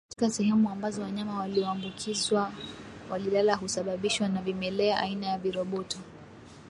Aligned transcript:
katika 0.09 0.29
sehemu 0.29 0.69
ambazo 0.69 1.01
wanyama 1.01 1.39
walioambukizwa 1.39 2.51
walilala 3.09 3.55
husababishwa 3.55 4.27
na 4.27 4.41
vimelea 4.41 4.97
aina 4.99 5.27
ya 5.27 5.37
viroboto 5.37 5.97